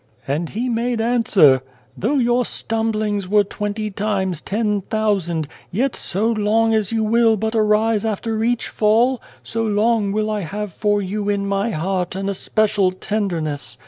[0.27, 6.25] "And He made answer, * Though your stumblings were twenty times ten thousand, yet so
[6.31, 11.03] long as you will but arise after each fall, so long will I have for
[11.03, 13.77] you in My heart an especial tenderness.